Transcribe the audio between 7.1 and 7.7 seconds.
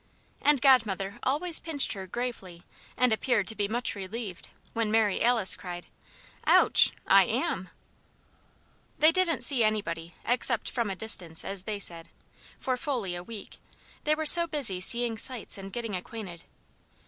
am!"